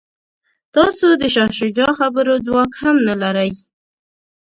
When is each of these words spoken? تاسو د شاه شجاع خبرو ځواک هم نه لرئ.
تاسو 0.75 1.07
د 1.21 1.23
شاه 1.33 1.51
شجاع 1.59 1.91
خبرو 1.99 2.33
ځواک 2.45 2.71
هم 2.81 2.95
نه 3.07 3.15
لرئ. 3.21 3.51